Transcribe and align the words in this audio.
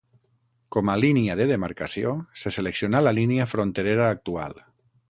Com 0.75 0.89
a 0.93 0.95
línia 1.03 1.35
de 1.41 1.47
demarcació, 1.51 2.15
se 2.45 2.55
seleccionà 2.59 3.05
la 3.09 3.17
línia 3.21 3.51
fronterera 3.57 4.11
actual. 4.17 4.61